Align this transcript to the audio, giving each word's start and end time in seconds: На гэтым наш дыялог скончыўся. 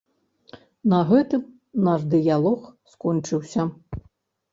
На 0.93 1.01
гэтым 1.09 1.43
наш 1.87 2.01
дыялог 2.13 2.61
скончыўся. 2.93 3.67